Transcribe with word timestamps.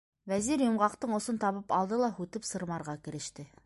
Вәзир 0.31 0.63
йомғаҡтың 0.67 1.13
осон 1.19 1.39
табып 1.45 1.77
алды 1.81 2.03
ла 2.03 2.13
һүтеп 2.19 2.53
сырмарға 2.53 3.01
кереште. 3.09 3.53